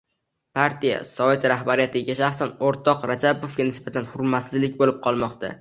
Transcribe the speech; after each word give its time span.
—partiya-sovet 0.59 1.45
rahbariyatiga, 1.53 2.15
shaxsan 2.21 2.55
o‘rtoq 2.71 3.07
Rajabovga 3.13 3.71
nisbatan 3.71 4.11
hurmatsizlik 4.15 4.79
bo‘lib 4.83 5.03
qolmoqda! 5.09 5.49